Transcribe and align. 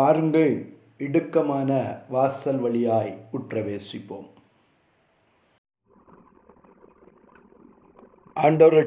பாருங்கள் 0.00 0.52
இடுக்கமான 0.98 1.70
வாசல் 2.08 2.58
வழியாய் 2.58 3.10
உற்றவேசிப்போம். 3.32 4.28
ஆண்டவர் 8.34 8.86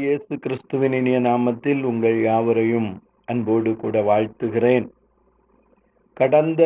இயேசு 0.00 0.38
கிறிஸ்துவின் 0.38 0.92
இனிய 0.92 1.20
நாமத்தில் 1.20 1.82
உங்கள் 1.82 2.22
யாவரையும் 2.22 3.02
அன்போடு 3.24 3.76
கூட 3.76 4.02
வாழ்த்துகிறேன். 4.02 4.86
கடந்த 6.14 6.62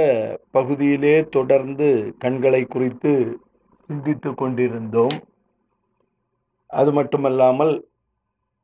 பகுதியிலே 0.51 1.25
தொடர்ந்து 1.29 2.15
கண்களை 2.19 2.65
குறித்து 2.65 3.41
சிந்தித்து 3.73 4.35
கொண்டிருந்தோம். 4.35 5.17
அது 6.67 6.93
மட்டுமல்லாமல் 6.93 7.89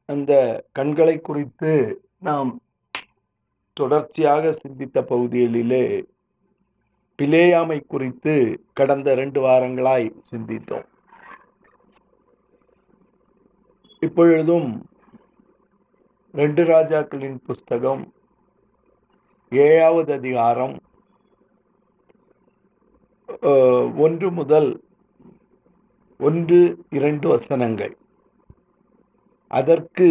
அந்த 0.06 0.32
கண்களை 0.72 1.20
குறித்து 1.20 2.02
நாம் 2.18 2.60
தொடர்ச்சியாக 3.78 4.52
சிந்தித்த 4.62 4.98
பகுதிகளிலே 5.10 5.84
பிளேயாமை 7.18 7.78
குறித்து 7.92 8.34
கடந்த 8.78 9.08
ரெண்டு 9.20 9.40
வாரங்களாய் 9.44 10.08
சிந்தித்தோம். 10.30 10.86
இப்பொழுதும் 14.06 14.70
ரெண்டு 16.40 16.62
ராஜாக்களின் 16.70 17.36
புஸ்தகம் 17.48 18.02
ஏழாவது 19.52 20.12
அதிகாரம் 20.20 20.76
ஒன்று 24.06 24.28
முதல் 24.38 24.70
ஒன்று 26.20 26.58
இரண்டு 26.98 27.26
வசனங்கள். 27.34 27.94
அதற்கு 29.60 30.08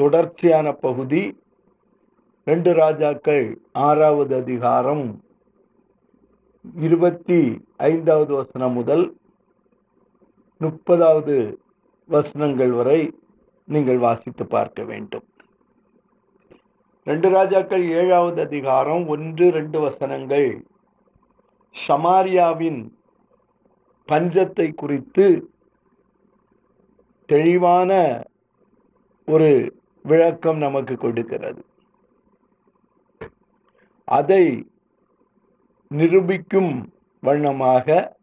தொடர்ச்சியான 0.00 0.66
பகுதி 0.86 1.22
ரெண்டு 2.48 2.72
ராஜாக்கள் 2.72 3.46
ஆறாவது 3.72 4.36
அதிகாரம் 4.36 5.20
இருபத்தி 6.86 7.38
ஐந்தாவது 7.76 8.34
வசனம் 8.34 8.72
முதல் 8.72 9.16
முப்பதாவது 10.60 11.36
வசனங்கள் 12.06 12.72
வரை 12.72 13.00
நீங்கள் 13.64 13.98
வாசித்து 13.98 14.46
பார்க்க 14.46 14.84
வேண்டும். 14.84 15.26
ரெண்டு 17.04 17.28
ராஜாக்கள் 17.28 17.84
ஏழாவது 17.90 18.40
அதிகாரம் 18.40 19.06
ஒன்று 19.06 19.50
ரெண்டு 19.50 19.80
வசனங்கள். 19.80 20.50
சமாரியாவின் 21.88 22.80
பஞ்சத்தை 24.08 24.74
குறித்து 24.74 25.48
தெளிவான 27.26 28.22
ஒரு 29.24 29.72
விளக்கம் 30.02 30.58
நமக்கு 30.58 30.96
கொடுக்கிறது. 30.96 31.62
அதை 34.06 34.66
நிரூபிக்கும் 35.88 36.92
வண்ணமாக 37.20 38.16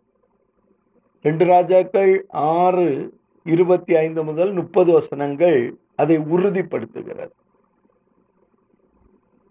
ரெண்டு 1.22 1.46
ராஜாக்கள் 1.46 2.26
ஆறு 2.30 2.88
இருபத்தி 3.44 3.96
ஐந்து 3.96 4.24
முதல் 4.24 4.52
முப்பது 4.52 4.92
வசனங்கள் 4.92 5.76
அதை 5.96 6.20
உறுதிப்படுத்துகிறது. 6.20 7.32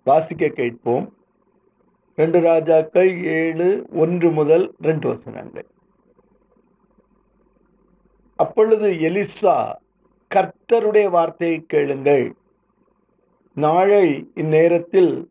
வாசிக்க 0.05 0.49
கேட்போம். 0.49 1.17
ரெண்டு 2.17 2.41
ராஜாக்கள் 2.41 3.25
ஏழு 3.25 3.87
ஒன்று 3.93 4.31
முதல் 4.31 4.75
ரெண்டு 4.81 5.09
வசனங்கள். 5.09 5.67
அப்பொழுது 8.37 8.91
எலிசா 8.91 9.75
கர்த்தருடைய 10.35 11.11
வார்த்தையை 11.11 11.65
கேளுங்கள். 11.67 12.35
நாளை 13.55 14.31
இந்நேரத்தில் 14.35 15.27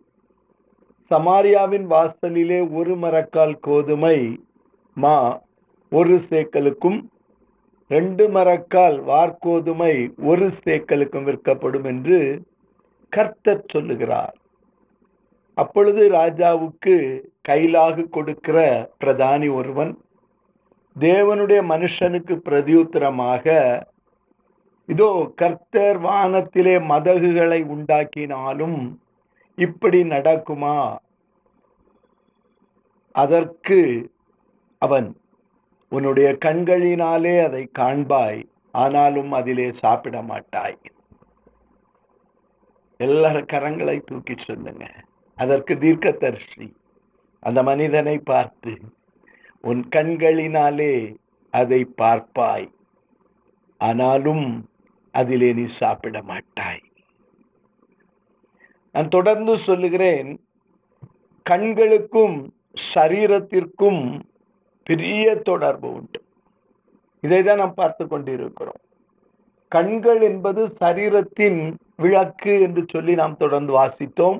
சமாரியாவின் 1.11 1.87
வாசலிலே 1.93 2.59
ஒரு 2.69 2.95
மரக்கால் 2.95 3.55
கோதுமை 3.59 4.17
மா 4.97 5.39
ஒரு 5.91 6.15
சேக்கலுக்கும் 6.29 6.99
ரெண்டு 7.87 8.29
மரக்கால் 8.29 8.97
வார்கோதுமை 9.01 9.93
ஒரு 10.23 10.51
சேக்கலுக்கும் 10.65 11.23
விற்கப்படும் 11.23 11.83
என்று 11.83 12.17
கர்த்தர் 13.09 13.65
சொல்லுகிறார். 13.67 14.35
அப்பொழுது 15.57 16.09
ராஜாவுக்கு 16.09 16.95
கைலாக 17.49 18.05
கொடுக்கிற 18.09 18.57
பிரதானி 19.03 19.53
ஒருவன் 19.53 19.91
தேவனுடைய 20.99 21.61
மனுஷனுக்கு 21.63 22.35
பிரதியுத்தரமாக 22.47 23.45
இதோ 24.89 25.09
கர்த்தர் 25.35 25.97
வானத்திலே 25.97 26.75
மதகுகளை 26.91 27.59
உண்டாக்கினாலும் 27.75 28.79
இப்படி 29.65 29.99
நடக்குமா? 30.03 30.75
அதற்கு 33.15 33.79
அவன் 34.81 35.07
உன்னுடைய 35.89 36.29
கண்களினாலே 36.45 37.35
அதை 37.43 37.63
காண்பாய் 37.79 38.41
ஆனாலும் 38.71 39.31
அதிலே 39.31 39.67
சாப்பிட 39.71 40.17
மாட்டாய். 40.21 40.77
எல்லாரும் 42.97 43.51
கரங்களை 43.53 43.97
தூக்கி 43.99 44.35
சொல்லுங்க. 44.37 44.85
அதற்கு 45.35 45.73
தீர்க்கதர்சி 45.75 46.67
அந்த 47.39 47.59
மனிதனை 47.63 48.17
பார்த்து 48.19 48.73
உன் 49.61 49.81
கண்களினாலே 49.95 50.93
அதை 51.53 51.81
பார்ப்பாய் 52.01 52.69
ஆனாலும் 53.77 54.45
அதிலே 55.11 55.53
நீ 55.53 55.65
சாப்பிட 55.81 56.17
மாட்டாய். 56.21 56.85
நான் 58.91 59.07
தொடர்ந்து 59.07 59.57
சொல்லுகிறேன் 59.57 60.29
கண்களுக்கும் 61.45 62.53
சரீரத்திற்கும் 62.95 64.21
பெரிய 64.83 65.35
தொடர்பு 65.35 65.93
உண்டு. 65.93 66.19
இதை 67.23 67.43
தான் 67.43 67.57
நாம் 67.57 67.73
பார்த்து 67.73 68.07
கொண்டிருக்கிறோம். 68.07 68.81
கண்கள் 69.67 70.21
என்பது 70.21 70.67
சரீரத்தின் 70.79 71.73
விளக்கு 71.95 72.61
என்று 72.61 72.85
சொல்லி 72.87 73.15
நாம் 73.15 73.37
தொடர்ந்து 73.37 73.73
வாசித்தோம். 73.77 74.39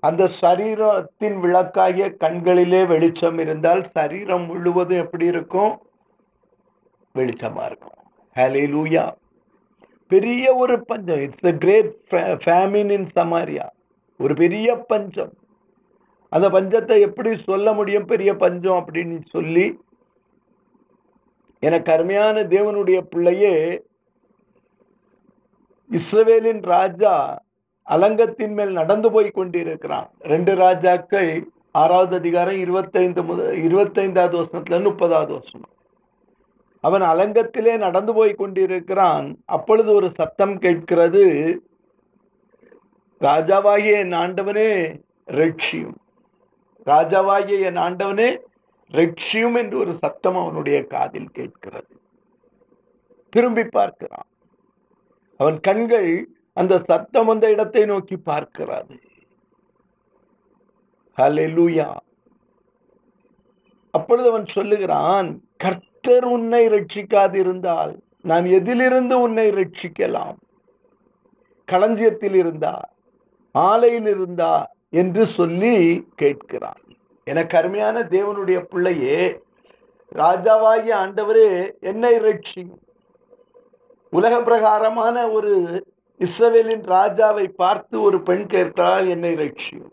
அந்த 0.00 0.28
சரீரத்தின் 0.40 1.36
விளக்காகிய 1.42 2.06
கண்களிலே 2.16 2.86
வெளிச்சம் 2.86 3.38
இருந்தால் 3.38 3.82
சரீரம் 3.82 4.46
முழுவதும் 4.46 4.98
எப்படி 4.98 5.26
இருக்கும்? 5.26 5.74
வெளிச்சமாக 7.14 7.66
இருக்கும். 7.66 7.98
ஹலே 8.36 8.64
லூயா 8.74 9.04
பெரிய 10.14 10.44
ஒரு 10.62 10.74
பஞ்சம். 10.84 11.22
It's 11.26 11.44
the 11.46 11.52
great 11.62 11.94
famine 12.44 12.92
in 12.96 13.08
Samaria 13.16 13.66
ஒரு 14.18 14.34
பெரிய 14.42 14.68
பஞ்சம். 14.90 15.32
அந்த 16.32 16.46
பஞ்சத்தை 16.56 16.96
எப்படி 17.00 17.30
சொல்ல 17.48 17.72
முடியும்? 17.72 18.10
பெரிய 18.12 18.30
பஞ்சம் 18.42 18.78
அப்படின்னு 18.80 19.16
சொல்லி 19.34 19.66
எனக்கு 21.62 21.90
அருமையான 21.92 22.36
தேவனுடைய 22.54 22.98
பிள்ளையே 23.12 23.54
இஸ்ரவேலின் 25.90 26.62
ராஜா 26.74 27.14
அலங்கத்தின் 27.86 28.54
மேல் 28.58 28.78
நடந்து 28.80 29.08
போய் 29.12 29.30
கொண்டிருக்கிறான். 29.30 30.08
ரெண்டு 30.32 30.52
ராஜாக்கள் 30.54 31.30
ஆறாவது 31.80 32.14
அதிகாரம் 32.16 32.58
இருபத்தைந்து 32.64 33.22
முதல் 33.22 33.56
இருபத்தைந்தாவது 33.66 34.36
வசனத்துல 34.42 34.78
முப்பதாவது 34.88 35.32
வசனம். 35.38 35.72
அவன் 36.84 37.00
அலங்கத்திலே 37.00 37.76
நடந்து 37.78 38.14
போய் 38.14 38.32
கொண்டிருக்கிறான். 38.32 39.26
அப்பொழுது 39.46 39.94
ஒரு 39.94 40.10
சத்தம் 40.10 40.58
கேட்கிறது. 40.58 41.24
ராஜாவாகிய 43.20 43.92
என் 44.04 44.12
ஆண்டவனே 44.12 45.00
ரட்சியும். 45.28 45.98
ராஜாவாகிய 46.86 47.58
என் 47.60 47.76
ஆண்டவனே 47.76 48.30
ரட்சியும் 48.90 49.56
என்று 49.56 49.78
ஒரு 49.78 49.92
சத்தம் 49.94 50.36
அவனுடைய 50.36 50.78
காதில் 50.86 51.30
கேட்கிறது. 51.32 51.94
திரும்பி 53.30 53.64
பார்க்கிறான். 53.64 54.28
அவன் 55.36 55.60
கண்கள் 55.60 56.10
அந்த 56.52 56.74
சத்தம் 56.78 57.26
வந்த 57.26 57.50
இடத்தை 57.50 57.84
நோக்கி 57.84 58.16
பார்க்கிறது. 58.26 58.96
ஹலெலூயா 61.18 61.88
அப்பொழுது 63.90 64.28
அவன் 64.30 64.46
சொல்லுகிறான் 64.46 65.28
கர்த்தர் 65.60 66.24
உன்னை 66.24 66.68
ரட்சிக்காதிருந்தால் 66.68 67.92
நான் 68.22 68.44
எதிலிருந்து 68.44 69.20
உன்னை 69.20 69.50
ரட்சிக்கலாம் 69.50 70.36
களஞ்சியத்தில் 71.68 72.34
இருந்தா 72.34 72.74
ஆலையில் 73.54 74.06
இருந்தா 74.06 74.54
என்று 74.90 75.26
சொல்லி 75.26 76.04
கேட்கிறான். 76.22 76.80
எனக்கு 77.26 77.56
அருமையான 77.56 78.02
தேவனுடைய 78.02 78.58
பிள்ளையே 78.60 79.18
ராஜாவாகிய 80.12 80.94
ஆண்டவரே 80.94 81.48
என்னை 81.80 82.14
ரட்சியும் 82.18 82.80
உலக 84.12 84.34
பிரகாரமான 84.42 85.30
ஒரு 85.30 85.52
இஸ்ரவேலின் 86.20 86.84
ராஜாவை 86.86 87.46
பார்த்து 87.56 88.00
ஒரு 88.00 88.22
பெண் 88.22 88.46
கேட்கிறாள் 88.46 89.06
என்னை 89.06 89.34
ரட்சியும் 89.34 89.92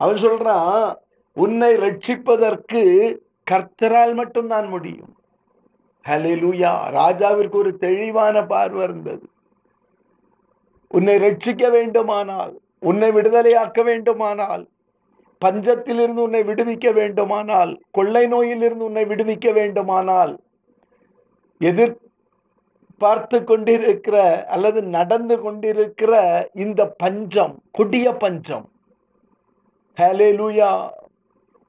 அவன் 0.00 0.16
சொல்றான் 0.16 0.94
உன்னை 1.36 1.76
ரட்சிப்பதற்கு 1.76 2.82
கர்த்தரால் 3.50 4.14
மட்டும்தான் 4.14 4.68
முடியும். 4.68 5.12
ஹலெலுயா 6.08 6.72
ராஜாவிற்கு 6.98 7.56
ஒரு 7.56 7.72
தெளிவான 7.76 8.46
பார்வை 8.46 8.82
இருந்தது. 8.82 9.26
உன்னை 10.88 11.16
ரட்சிக்க 11.18 11.70
வேண்டுமானால் 11.70 12.52
உன்னை 12.78 13.08
விடுதலையாக்க 13.10 13.82
வேண்டுமானால் 13.84 14.64
பஞ்சத்திலிருந்து 15.42 16.22
உன்னை 16.22 16.42
விடுவிக்க 16.42 16.88
வேண்டுமானால் 16.92 17.72
கொள்ளை 17.90 18.24
நோயிலிருந்து 18.26 18.84
உன்னை 18.84 19.04
விடுவிக்க 19.04 19.48
வேண்டுமானால் 19.52 20.32
எதிர் 21.60 21.96
பார்த்து 22.98 23.38
கொண்டிருக்கிற 23.44 24.16
அல்லது 24.46 24.82
நடந்து 24.96 25.36
கொண்டிருக்கிற 25.40 26.12
இந்த 26.54 26.80
பஞ்சம் 27.02 27.54
கொடிய 27.70 28.06
பஞ்சம். 28.16 28.66
ஹalleluya 29.98 30.70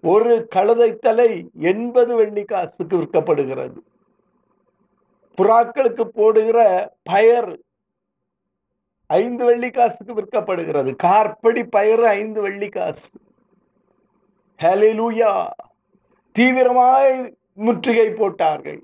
ஒரு 0.05 0.47
கழுதை 0.47 0.95
தலை 0.95 1.49
எண்பது 1.59 2.15
வெள்ளி 2.15 2.43
காசுக்கு 2.43 2.97
விற்கப்படுகிறது. 2.97 3.77
புறாக்களுக்கு 5.37 6.03
போடுகிற 6.03 6.59
பயர் 7.09 7.57
ஐந்து 9.07 9.45
வெள்ளி 9.45 9.69
காசுக்கு 9.69 10.13
விற்கப்படுகிறது. 10.13 10.95
கார்படி 11.03 11.63
பயர் 11.75 12.05
ஐந்து 12.19 12.41
வெள்ளி 12.41 12.69
காசு 12.69 13.19
ஹலிலூயா 14.63 15.31
தீவிரமாய் 16.39 17.33
முற்றுகை 17.55 18.09
போட்டார்கள். 18.11 18.83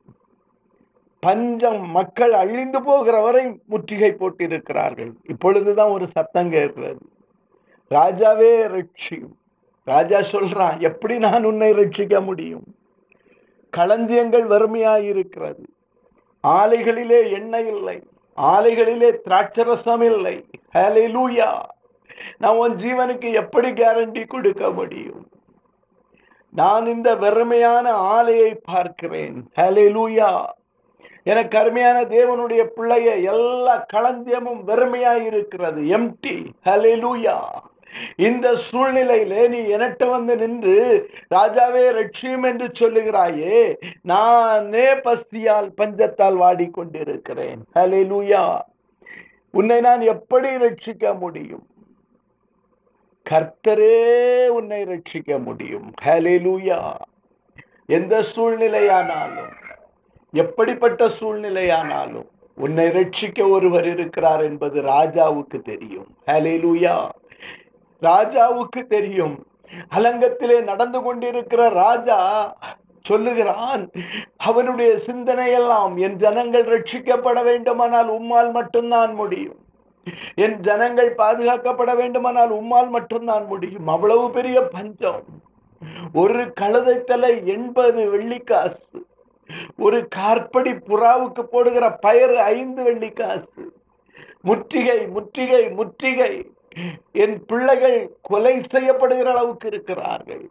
பஞ்சம் 1.20 1.90
மக்கள் 1.90 2.34
அழிந்து 2.34 2.84
போகிற 2.84 3.20
வரை 3.20 3.44
முற்றுகை 3.66 4.12
போட்டிருக்கிறார்கள். 4.12 5.12
இப்பொழுதுதான் 5.24 5.90
ஒரு 5.90 6.08
சத்தம் 6.08 6.50
கேட்கிறது. 6.50 7.06
ராஜாவே 7.90 8.52
ரட்சியும். 8.76 9.40
ராஜா 9.84 10.20
சொல்றான் 10.20 10.80
எப்படி 10.80 11.18
நான் 11.18 11.44
உன்னை 11.44 11.72
ரட்சிக்க 11.72 12.24
முடியும்? 12.24 12.64
களஞ்சியங்கள் 13.70 14.48
வறுமையாயிருக்கிறது 14.48 15.64
ஆலைகளிலே 16.48 17.32
எண்ணெய் 17.32 17.68
இல்லை. 17.68 18.04
ஆலைகளிலே 18.36 19.18
திராட்சரசம் 19.30 20.02
இல்லை. 20.02 20.46
ஹalleluya. 20.74 21.62
நான் 22.38 22.56
உன் 22.56 22.76
ஜீவனுக்கு 22.76 23.34
எப்படி 23.34 23.72
கேரண்டி 23.72 24.28
கொடுக்க 24.28 24.72
முடியும்? 24.72 25.28
நான் 26.50 26.86
இந்த 26.86 27.16
வெறுமையான 27.16 27.92
ஆலையை 27.92 28.58
பார்க்கிறேன். 28.64 29.50
ஹalleluya. 29.56 30.46
எனக்கு 31.24 31.58
அருமையான 31.58 32.02
தேவனுடைய 32.02 32.68
பிள்ளைய 32.76 33.24
எல்லா 33.24 33.86
களஞ்சியமும் 33.94 34.68
வெறுமையாய் 34.68 35.26
இருக்கிறது. 35.26 35.82
எம்டி 35.82 36.46
ஹalleluya 36.66 37.40
இந்த 38.16 38.56
சூழ்நிலையிலே 38.72 39.48
நீ 39.48 39.60
எனட்ட 39.60 40.10
வந்து 40.10 40.36
நின்று 40.36 41.10
ராஜாவே 41.36 41.86
ரட்சியும் 41.92 42.44
என்று 42.44 42.72
சொல்லுகிறாயே 42.80 43.76
நானே 44.02 44.94
பசியால் 44.94 45.70
பஞ்சத்தால் 45.78 46.38
வாடிக்கொண்டிருக்கிறேன். 46.38 47.62
ஹalleluya 47.76 48.60
உன்னை 49.52 49.80
நான் 49.80 50.02
எப்படி 50.02 50.50
ரட்சிக்க 50.56 51.20
முடியும்? 51.20 51.68
கர்த்தரே 53.30 54.48
உன்னை 54.48 54.84
ரட்சிக்க 54.84 55.44
முடியும். 55.44 55.94
ஹalleluya 56.04 56.96
எந்த 57.86 58.24
சூழ்நிலையானாலும் 58.36 59.52
எப்படிப்பட்ட 60.32 61.10
சூழ்நிலையானாலும் 61.20 62.30
உன்னை 62.56 62.88
ரட்சிக்க 62.88 63.50
ஒருவர் 63.50 63.88
இருக்கிறார் 63.88 64.42
என்பது 64.42 64.82
ராஜாவுக்கு 64.82 65.62
தெரியும். 65.62 66.08
ஹalleluya 66.26 67.10
ராஜாவுக்கு 68.02 68.84
தெரியும். 68.88 69.46
அலங்கத்திலே 69.96 70.64
நடந்து 70.64 71.02
கொண்டிருக்கிற 71.02 71.70
ராஜா 71.70 72.18
சொல்லுகிறான் 73.02 73.92
அவனுடைய 74.38 75.00
சிந்தனையெல்லாம் 75.08 76.00
என் 76.00 76.16
ஜனங்கள் 76.16 76.66
ரட்சிக்கப்பட 76.66 77.44
வேண்டுமானால் 77.44 78.10
உம்மால் 78.10 78.52
மட்டும்தான் 78.52 79.14
முடியும். 79.14 79.60
என் 80.36 80.60
ஜனங்கள் 80.60 81.16
பாதுகாக்கப்பட 81.16 81.96
வேண்டுமானால் 81.96 82.52
உம்மால் 82.54 82.90
மட்டும்தான் 82.90 83.46
முடியும். 83.46 83.88
அவ்வளவு 83.88 84.32
பெரிய 84.32 84.62
பஞ்சம். 84.62 85.24
ஒரு 86.14 86.54
கழுதை 86.54 87.04
தலை 87.04 87.48
எண்பது 87.48 88.02
வெள்ளிக்காசு. 88.14 89.00
ஒரு 89.78 90.08
கார்படி 90.16 90.74
புறாவுக்கு 90.88 91.42
போடுகிற 91.42 91.92
பயிர் 91.92 92.36
ஐந்து 92.38 92.84
வெள்ளிக்காசு. 92.84 93.64
முற்றுகை 94.42 95.08
முற்றுகை 95.08 95.70
முற்றுகை. 95.70 96.52
என் 97.12 97.46
பிள்ளைகள் 97.46 98.18
கொலை 98.22 98.60
செய்யப்படுகிற 98.60 99.24
அளவுக்கு 99.24 99.68
இருக்கிறார்கள். 99.68 100.50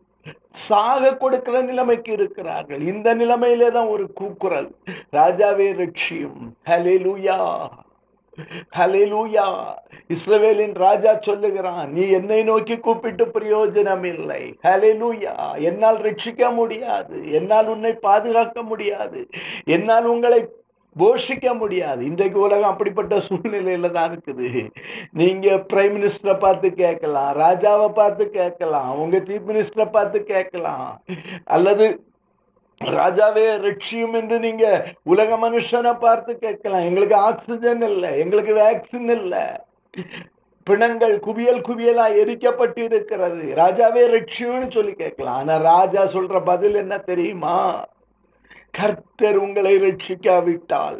சாக 0.50 1.16
கொடுக்கிற 1.16 1.60
நிலைமைக்கு 1.60 2.12
இருக்கிறார்கள். 2.12 2.80
இந்த 2.80 3.14
நிலைமையிலே 3.14 3.70
தான் 3.70 3.86
ஒரு 3.86 4.12
கூக்குரல். 4.12 4.70
ராஜாவே 5.12 5.72
ரட்சியும். 5.72 6.54
ஹalleluya. 6.64 7.68
ஹalleluya. 8.76 9.74
இஸ்ரவேலின் 10.08 10.74
ராஜா 10.74 11.18
சொல்லுகிறான் 11.20 11.90
நீ 11.90 12.08
என்னை 12.08 12.42
நோக்கி 12.42 12.78
கூப்பிட்டு 12.78 13.26
பிரயோஜனம் 13.26 14.04
இல்லை 14.04 14.56
ஹalleluya. 14.62 15.58
என்னால் 15.58 15.98
ரட்சிக்க 15.98 16.54
முடியாது. 16.54 17.32
என்னால் 17.32 17.66
உன்னை 17.66 17.92
பாதுகாக்க 17.92 18.62
முடியாது. 18.62 19.28
என்னால் 19.64 20.04
உங்களை 20.04 20.48
போஷிக்க 20.98 21.54
முடியாது. 21.58 22.04
இன்றைக்கு 22.04 22.38
உலகம் 22.40 22.70
அப்படிப்பட்ட 22.70 23.16
சூழ்நிலையில 23.28 23.90
தான் 23.90 24.10
இருக்குது. 24.12 24.48
நீங்க 25.20 25.46
பிரைம் 25.72 25.94
மினிஸ்டரை 25.96 26.38
பார்த்து 26.38 26.68
கேட்கலாம் 26.74 27.32
ராஜாவை 27.42 27.88
பார்த்து 27.92 28.30
கேட்கலாம் 28.30 28.92
உங்க 28.98 29.18
சீஃப் 29.18 29.48
மினிஸ்டரை 29.50 29.86
பார்த்து 29.90 30.20
கேட்கலாம். 30.24 31.02
அல்லது 31.44 31.86
ராஜாவே 32.80 33.46
ரட்சியும் 33.66 34.14
என்று 34.20 34.38
நீங்க 34.38 34.66
உலக 35.02 35.36
மனுஷனை 35.36 35.92
பார்த்து 35.98 36.38
கேட்கலாம். 36.38 36.86
எங்களுக்கு 36.90 37.16
ஆக்சிஜன் 37.16 37.82
இல்லை 37.82 38.18
எங்களுக்கு 38.18 38.54
வேக்சின் 38.54 39.10
இல்லை. 39.18 39.44
பிணங்கள் 40.66 41.18
குவியல் 41.18 41.60
குவியலா 41.68 42.06
எரிக்கப்பட்டு 42.22 42.78
இருக்கிறது 42.78 43.44
ராஜாவே 43.60 44.02
ரட்சியும்னு 44.16 44.68
சொல்லி 44.68 44.92
கேட்கலாம். 44.92 45.36
ஆனா 45.36 45.56
ராஜா 45.56 46.02
சொல்ற 46.04 46.44
பதில் 46.44 46.74
என்ன 46.74 46.98
தெரியுமா? 46.98 47.56
கர்த்தர் 48.70 49.36
உங்களை 49.36 49.72
ரட்சிக்காவிட்டால் 49.76 50.98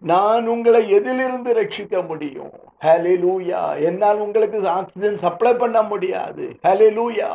நான் 0.00 0.46
உங்களை 0.46 0.90
எதிலிருந்து 0.90 1.52
ரட்சிக்க 1.54 2.06
முடியும்? 2.06 2.52
ஹalleluya 2.84 3.82
என்னால் 3.82 4.18
உங்களுக்கு 4.18 4.68
ஆக்சிஜன் 4.68 5.16
சப்ளை 5.16 5.54
பண்ண 5.54 5.82
முடியாது. 5.82 6.44
ஹalleluya 6.62 7.30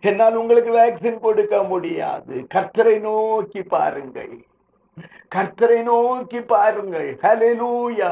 என்னால் 0.00 0.34
உங்களுக்கு 0.34 0.72
வேக்சின் 0.72 1.18
கொடுக்க 1.18 1.62
முடியாது. 1.62 2.46
கர்த்தரை 2.54 3.00
நோக்கி 3.00 3.62
பாருங்கள். 3.62 4.34
கர்த்தரை 5.34 5.82
நோக்கி 5.82 6.40
பாருங்கள். 6.40 7.18
ஹalleluya 7.22 8.10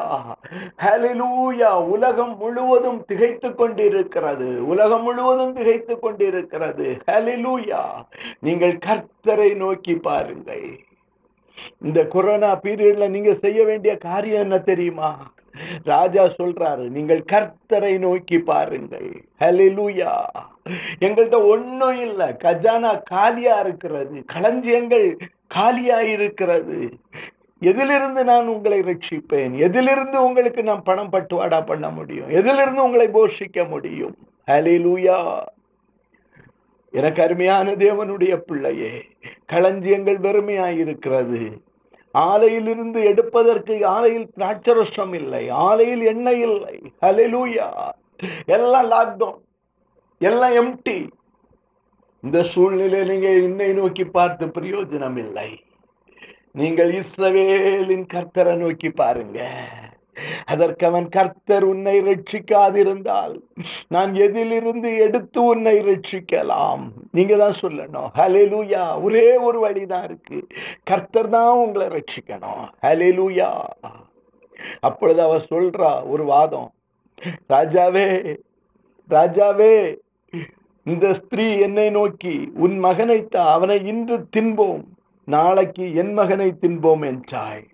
ஹலிலூயா 0.83 1.71
உலகம் 1.87 2.37
முழுவதும் 2.37 3.05
திகைத்து 3.05 3.55
கொண்டிருக்கிறது. 3.55 4.67
உலகம் 4.67 5.03
முழுவதும் 5.03 5.55
திகைத்து 5.55 5.99
கொண்டிருக்கிறது. 5.99 6.97
ஹலிலூயா 7.07 7.83
நீங்கள் 8.41 8.79
கர்த்தரை 8.87 9.57
நோக்கி 9.57 9.97
பாருங்கள். 9.97 10.79
இந்த 11.83 12.07
கொரோனா 12.07 12.57
பீரியட்ல 12.57 13.09
நீங்க 13.09 13.35
செய்ய 13.35 13.65
வேண்டிய 13.65 13.97
காரியம் 13.97 14.41
என்ன 14.41 14.59
தெரியுமா? 14.59 15.33
ராஜா 15.85 16.25
சொல்றாரு 16.25 16.89
நீங்கள் 16.89 17.25
கர்த்தரை 17.33 17.99
நோக்கி 17.99 18.39
பாருங்கள். 18.39 19.25
ஹலிலூயா 19.39 20.13
எங்கள்கிட்ட 21.01 21.47
ஒன்றும் 21.47 22.01
இல்லை. 22.01 22.27
கஜானா 22.27 23.03
காலியா 23.03 23.61
இருக்கிறது. 23.61 24.25
களஞ்சியங்கள் 24.33 25.17
காலியா 25.47 26.01
இருக்கிறது 26.01 26.89
எதிலிருந்து 27.61 28.25
நான் 28.25 28.47
உங்களை 28.47 28.81
ரட்சிப்பேன்? 28.81 29.57
எதிலிருந்து 29.59 30.25
உங்களுக்கு 30.25 30.63
நான் 30.63 30.83
பணம் 30.83 31.13
பட்டுவாடா 31.13 31.67
பண்ண 31.67 31.91
முடியும்? 31.91 32.29
எதிலிருந்து 32.29 32.83
உங்களை 32.83 33.09
போஷிக்க 33.09 33.69
முடியும்? 33.69 34.17
ஹalleluya. 34.47 35.45
எனக்கு 36.91 37.23
அருமையான 37.23 37.71
தேவனுடைய 37.71 38.37
பிள்ளையே 38.37 39.05
களஞ்சியங்கள் 39.53 40.19
வெறுமையாயிருக்கிறது. 40.19 41.59
ஆலையிலிருந்து 42.19 43.05
எடுப்பதற்கு 43.05 43.89
ஆலையில் 43.89 44.31
திராட்சரசம் 44.37 45.15
இல்லை. 45.15 45.51
ஆலையில் 45.51 46.05
எண்ணெய் 46.05 46.41
இல்லை. 46.41 46.81
ஹalleluya. 47.03 47.91
எல்லாம் 48.47 48.91
லாக்டவுன் 48.91 49.39
எல்லாம் 50.29 50.55
எம்டி 50.61 50.99
இந்த 52.25 52.39
சூழ்நிலை 52.53 52.99
நீங்க 53.11 53.29
இன்னை 53.47 53.69
நோக்கி 53.73 54.05
பார்த்து 54.17 54.47
பிரயோஜனம் 54.47 55.19
இல்லை 55.25 55.51
நீங்கள் 56.61 56.91
இஸ்ரவேலின் 57.01 58.05
கர்த்தரை 58.15 58.55
நோக்கி 58.63 58.89
பாருங்க. 58.91 59.41
அதற்கு 60.53 60.85
அவன் 60.87 61.07
கர்த்தர் 61.09 61.65
உன்னை 61.65 61.95
ரட்சிக்காதிருந்தால் 62.09 63.35
நான் 63.95 64.13
எதிலிருந்து 64.15 64.91
எடுத்து 65.05 65.41
உன்னை 65.43 65.75
ரட்சிக்கலாம்? 65.89 66.83
நீங்க 67.17 67.37
தான் 67.37 67.57
சொல்லணும். 67.63 68.11
ஹalleluya 68.19 68.83
ஒரே 69.07 69.27
ஒரு 69.37 69.59
வழிதான் 69.61 70.05
இருக்கு. 70.09 70.39
கர்த்தர் 70.85 71.33
தான் 71.37 71.63
உங்களை 71.65 71.87
ரட்சிக்கணும். 71.97 72.65
ஹalleluya 72.87 73.51
அப்பொழுது 74.81 75.23
அவ 75.23 75.41
சொல்றா 75.51 75.93
ஒரு 76.13 76.25
வாதம். 76.25 76.71
ராஜாவே 77.55 78.07
ராஜாவே 79.11 79.73
இந்த 80.87 81.07
ஸ்திரீ 81.15 81.47
என்னை 81.67 81.87
நோக்கி 81.91 82.35
உன் 82.65 82.77
மகனை 82.79 83.17
அவனை 83.55 83.77
இன்று 83.93 84.17
தின்போம். 84.37 84.83
நாளைக்கு 85.29 85.85
என் 85.95 86.13
மகனை 86.13 86.49
தின்போம் 86.63 87.03
என்றாய் 87.11 87.65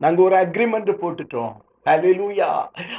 நாங்க 0.00 0.22
ஒரு 0.22 0.36
அக்ரிமெண்ட் 0.36 0.90
போட்டுட்டோம். 1.02 1.54
அலிலூயா 1.92 2.48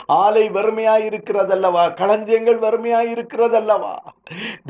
ஆலை 0.05 0.43
வறுமையாய் 0.49 1.03
இருக்கிறதல்லவா 1.09 1.83
களஞ்சியங்கள் 1.99 2.59
வறுமையாய் 2.59 3.09
இருக்கிறதல்லவா 3.15 3.95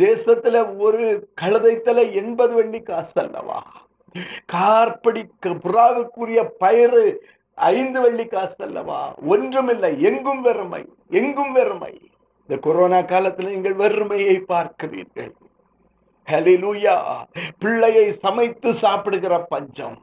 தேசத்துல 0.04 0.64
ஒரு 0.78 1.04
கழுதைத்தல 1.42 2.04
எண்பது 2.22 2.54
வெள்ளி 2.54 2.82
காசு 2.82 3.18
அல்லவா 3.22 3.60
கார்படி 4.54 5.24
புறாவுக்குரிய 5.66 6.42
பயிறு 6.64 7.04
ஐந்து 7.56 8.02
வெள்ளி 8.02 8.26
காசு 8.26 8.60
அல்லவா 8.66 9.02
ஒன்றுமில்லை 9.34 9.92
எங்கும் 10.10 10.42
வெறுமை 10.42 10.84
எங்கும் 11.22 11.52
வெறுமை. 11.52 11.94
இந்த 12.50 12.60
கொரோனா 12.66 13.00
காலத்துல 13.10 13.50
நீங்கள் 13.56 13.76
வறுமையை 13.82 14.36
பார்க்கிறீர்கள். 14.52 15.34
ஹலிலூயா 16.28 16.96
பிள்ளையை 17.64 18.06
சமைத்து 18.24 18.70
சாப்பிடுகிற 18.84 19.34
பஞ்சம். 19.52 19.98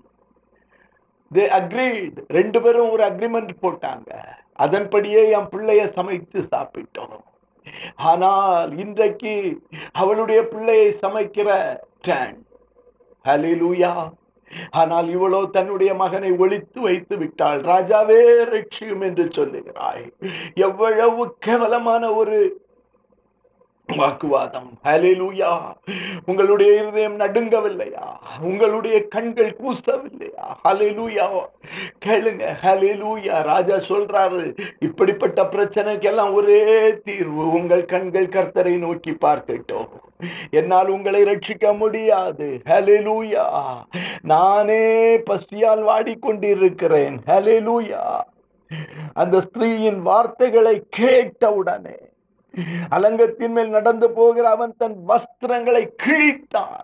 தே 1.34 1.44
அக்ரீட் 1.58 2.18
ரெண்டு 2.36 2.58
பேரும் 2.64 2.92
ஒரு 2.94 3.04
அக்ரிமெண்ட் 3.08 3.50
போட்டாங்க. 3.64 4.10
அதன்படியே 4.64 5.22
என் 5.36 5.50
பிள்ளைய 5.54 5.82
சமைத்து 5.96 6.38
சாப்பிட்டோம். 6.52 7.18
ஆனால் 8.10 8.78
இன்றைக்கு 8.84 9.34
அவளுடைய 10.02 10.42
பிள்ளையை 10.52 10.88
சமைக்கிற 11.02 11.50
டேன் 12.08 12.38
ஹலிலூயா 13.24 13.92
ஆனால் 14.70 15.08
இவளோ 15.08 15.50
தன்னுடைய 15.50 15.94
மகனை 15.94 16.32
ஒழித்து 16.32 16.80
வைத்து 16.80 17.16
விட்டாள். 17.18 17.60
ராஜாவே 17.60 18.20
ரட்சியும் 18.44 19.00
என்று 19.00 19.24
சொல்லுகிறாய். 19.24 20.04
எவ்வளவு 20.54 21.36
கேவலமான 21.38 22.14
ஒரு 22.14 22.64
வாக்குவாதம். 23.86 24.78
ஹalleluya. 24.84 25.72
உங்களுடைய 26.26 26.72
இருதயம் 26.72 27.18
நடுங்கவில்லையா? 27.18 28.06
உங்களுடைய 28.40 29.08
கண்கள் 29.08 29.56
கூசவில்லையா? 29.56 30.46
ஹலெலூயா 30.68 31.44
கேளுங்க 32.04 32.56
ஹலெலூயா 32.62 33.42
ராஜா 33.42 33.76
சொல்றாரு 33.76 34.58
இப்படிப்பட்ட 34.78 35.42
பிரச்சனைக்கெல்லாம் 35.42 36.32
ஒரே 36.32 36.98
தீர்வு 36.98 37.52
உங்கள் 37.52 37.84
கண்கள் 37.84 38.26
கர்த்தரை 38.26 38.78
நோக்கி 38.78 39.10
பார்க்கட்டும். 39.10 39.88
என்னால் 40.50 40.88
உங்களை 40.88 41.22
ரட்சிக்க 41.22 41.76
முடியாது. 41.76 42.60
ஹalleluya. 42.64 43.76
நானே 44.22 45.16
பசியால் 45.18 45.84
வாடிக்கொண்டிருக்கிறேன். 45.84 47.18
ஹalleluya. 47.26 48.20
அந்த 49.14 49.40
ஸ்திரீயின் 49.40 49.98
வார்த்தைகளை 49.98 50.86
கேட்டவுடனே 50.90 52.05
அலங்கத்தின் 52.90 53.50
மேல் 53.50 53.68
நடந்து 53.68 54.10
போகிற 54.10 54.48
அவன் 54.48 54.74
தன் 54.78 54.96
வஸ்திரங்களை 55.08 55.88
கிழித்தான். 56.02 56.80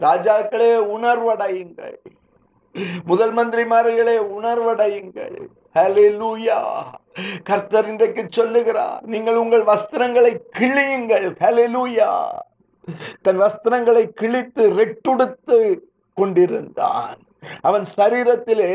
ராஜாக்களே 0.00 0.72
உணர்வடையுங்கள். 0.96 1.96
முதல் 3.04 3.34
மந்திரிமார்களே 3.34 4.16
உணர்வடையுங்கள். 4.40 5.46
ஹலிலூயா 5.74 6.82
கர்த்தர் 7.44 7.88
இன்றைக்கு 7.88 8.26
சொல்லுகிறார் 8.30 9.02
நீங்கள் 9.02 9.36
உங்கள் 9.36 9.64
வஸ்திரங்களை 9.64 10.36
கிழியுங்கள். 10.58 11.34
ஹலிலூயா 11.40 12.26
தன் 13.22 13.40
வஸ்திரங்களை 13.40 14.08
கிழித்து 14.08 14.70
ரெட்டுடுத்து 14.70 15.78
கொண்டிருந்தான். 16.14 17.18
அவன் 17.60 17.84
சரீரத்திலே 17.96 18.72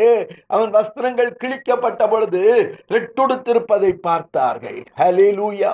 அவன் 0.48 0.72
வஸ்திரங்கள் 0.72 1.38
கிழிக்கப்பட்ட 1.44 2.10
பொழுது 2.10 2.42
ரெட்டுடுத்திருப்பதை 2.88 3.92
பார்த்தார்கள். 3.94 4.84
ஹலிலூயா 4.98 5.74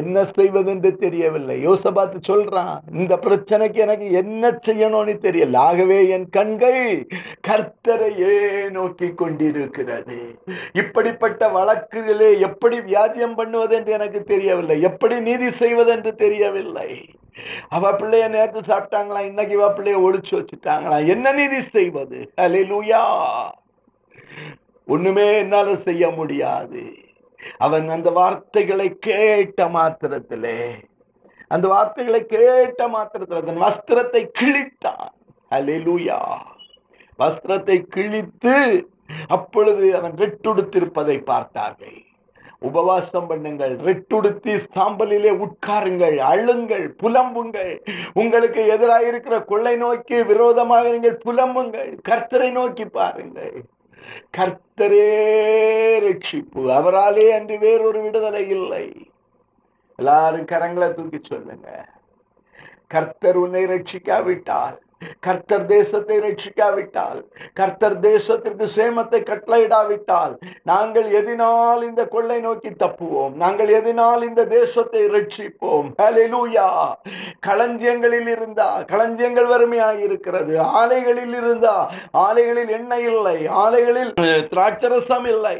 என்ன 0.00 0.24
செய்வதென்று 0.24 0.90
தெரியவில்லை. 1.04 1.56
யோசபாத்து 1.68 2.18
சொல்றான் 2.28 2.76
இந்த 3.00 3.14
பிரச்சனைக்கு 3.26 3.78
எனக்கு 3.86 4.10
என்ன 4.22 4.50
செய்யணும்னு 4.66 5.14
தெரியல. 5.26 5.56
ஆகவே 5.56 5.98
என் 6.08 6.28
கண்கள் 6.36 6.80
கர்த்தரையே 7.48 8.36
நோக்கி 8.70 9.08
கொண்டிருக்கிறது. 9.14 10.18
இப்படிப்பட்ட 10.72 11.48
வழக்குகளே 11.48 12.30
எப்படி 12.48 12.78
வியாதியம் 12.92 13.36
பண்ணுவது 13.40 13.76
என்று 13.76 13.92
எனக்கு 13.92 14.22
தெரியவில்லை. 14.22 14.78
எப்படி 14.90 15.18
நீதி 15.20 15.50
செய்வது 15.62 15.92
என்று 15.96 16.14
தெரியவில்லை. 16.14 16.90
அவ 17.68 17.92
பிள்ளைய 17.92 18.24
நேற்று 18.28 18.60
சாப்பிட்டாங்களா 18.60 19.20
இன்னைக்கு 19.30 19.54
இவ 19.54 19.68
பிள்ளைய 19.68 19.98
ஒழிச்சு 20.06 20.34
வச்சுட்டாங்களா 20.38 20.98
என்ன 21.06 21.32
நீதி 21.32 21.60
செய்வது? 21.76 22.18
ஹalleluya 22.40 23.00
ஒண்ணுமே 24.86 25.26
என்னால 25.38 25.76
செய்ய 25.76 26.04
முடியாது. 26.10 26.82
அவன் 27.58 27.88
அந்த 27.88 28.10
வார்த்தைகளை 28.10 28.88
கேட்ட 29.08 29.68
மாத்திரத்திலே 29.68 30.58
அந்த 31.54 31.66
வார்த்தைகளை 31.68 32.20
கேட்ட 32.26 32.88
மாத்திரத்தில் 32.88 33.46
தன் 33.48 33.62
வஸ்திரத்தை 33.64 34.22
கிழித்தான். 34.40 35.12
அலிலுயா 35.50 36.20
வஸ்திரத்தை 37.18 37.76
கிழித்து 37.96 38.56
அப்பொழுது 39.28 39.84
அவன் 39.96 40.14
ரெட்டுடுத்திருப்பதை 40.22 41.16
பார்த்தார்கள். 41.24 41.98
உபவாசம் 42.68 43.28
பண்ணுங்கள் 43.30 43.74
ரெட்டுடுத்தி 43.88 44.52
சாம்பலிலே 44.76 45.32
உட்காருங்கள் 45.44 46.16
அழுங்கள் 46.32 46.86
புலம்புங்கள். 47.02 47.74
உங்களுக்கு 48.12 48.60
எதிராக 48.66 49.06
இருக்கிற 49.06 49.38
கொள்ளை 49.50 49.74
நோக்கி 49.76 50.22
விரோதமாக 50.22 50.90
நீங்கள் 50.90 51.20
புலம்புங்கள். 51.26 51.90
கர்த்தரை 52.08 52.50
நோக்கி 52.50 52.86
பாருங்கள். 52.98 53.56
கர்த்தரே 54.36 55.06
ரட்சிப்பு. 56.14 56.56
அவராலே 56.56 57.28
அன்று 57.28 57.58
வேறொரு 57.58 58.02
விடுதலை 58.02 58.48
இல்லை. 58.48 59.10
எல்லாரும் 59.96 60.46
கரங்களை 60.46 60.92
தூக்கி 60.92 61.18
சொல்லுங்க. 61.22 61.88
கர்த்தர் 62.86 63.36
உன்னை 63.36 63.64
ரட்சிக்காவிட்டால் 63.64 64.78
கர்த்தர் 65.26 65.66
தேசத்தை 65.72 66.16
ரட்சிக்காவிட்டால் 66.24 67.20
கர்த்தர் 67.60 67.96
தேசத்திற்கு 68.06 68.66
சேமத்தை 68.76 69.20
கட்டளையிடாவிட்டால் 69.30 70.34
நாங்கள் 70.70 71.08
எதினால் 71.20 71.82
இந்த 71.88 72.04
கொள்ளை 72.14 72.38
நோக்கி 72.46 72.70
தப்புவோம் 72.82 73.34
நாங்கள் 73.42 73.70
எதினால் 73.78 74.22
இந்த 74.28 74.44
தேசத்தை 74.56 75.02
ரட்சிப்போம். 75.16 75.88
களஞ்சியங்களில் 77.48 78.30
இருந்தா 78.34 78.68
களஞ்சியங்கள் 78.92 79.48
வறுமையாக 79.52 79.98
இருக்கிறது. 80.08 80.54
ஆலைகளில் 80.80 81.36
இருந்தா 81.40 81.76
ஆலைகளில் 82.26 82.72
எண்ணெய் 82.78 83.08
இல்லை 83.12 83.38
ஆலைகளில் 83.64 84.12
திராட்சரசம் 84.54 85.28
இல்லை 85.34 85.58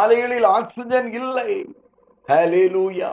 ஆலைகளில் 0.00 0.46
ஆக்சிஜன் 0.58 1.10
இல்லை. 1.22 1.50
ஹalleluya 2.28 3.10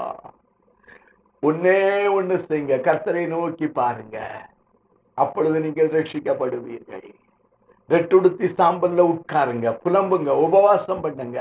ஒன்னே 1.44 1.80
ஒண்ணு 2.18 2.36
செய்யுங்க 2.48 2.76
கர்த்தரை 2.88 3.24
நோக்கி 3.32 3.68
பாருங்க. 3.80 4.18
அப்பொழுது 5.24 5.58
நீங்கள் 5.66 5.94
ரட்சிக்கப்படுவீர்கள். 5.98 7.10
ரெட்டுடுத்தி 7.94 8.48
சாம்பல்ல 8.58 9.06
உட்காருங்க 9.14 9.70
புலம்புங்க 9.84 10.32
உபவாசம் 10.46 11.04
பண்ணுங்க. 11.06 11.40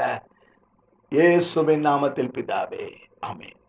இயேசுவின் 1.12 1.86
நாமத்தில் 1.88 2.34
பிதாவே 2.36 2.86
ஆமென். 3.28 3.59